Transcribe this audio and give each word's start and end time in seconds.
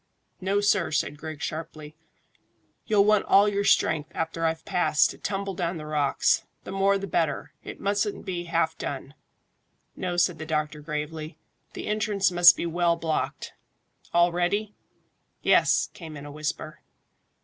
"No, 0.39 0.61
sir," 0.61 0.89
said 0.91 1.17
Griggs 1.19 1.43
sharply. 1.43 1.95
"You'll 2.87 3.05
want 3.05 3.23
all 3.25 3.47
your 3.47 3.63
strength 3.63 4.09
after 4.15 4.45
I've 4.45 4.65
passed, 4.65 5.11
to 5.11 5.19
tumble 5.19 5.53
down 5.53 5.77
the 5.77 5.85
rocks. 5.85 6.43
The 6.63 6.71
more 6.71 6.97
the 6.97 7.05
better. 7.05 7.53
It 7.63 7.79
mustn't 7.79 8.25
be 8.25 8.45
half 8.45 8.75
done." 8.79 9.13
"No," 9.95 10.17
said 10.17 10.39
the 10.39 10.45
doctor 10.47 10.81
gravely. 10.81 11.37
"The 11.73 11.85
entrance 11.85 12.31
must 12.31 12.57
be 12.57 12.65
well 12.65 12.95
blocked. 12.95 13.53
All 14.11 14.31
ready?" 14.31 14.73
"Yes," 15.43 15.91
came 15.93 16.17
in 16.17 16.25
a 16.25 16.31
whisper. 16.31 16.79